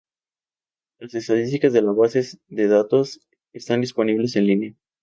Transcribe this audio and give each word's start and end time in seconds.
Las 0.97 1.13
estadísticas 1.13 1.73
de 1.73 1.83
la 1.83 1.91
base 1.91 2.23
de 2.47 2.67
datos 2.67 3.19
están 3.53 3.81
disponibles 3.81 4.35
en 4.35 4.47
línea. 4.47 4.73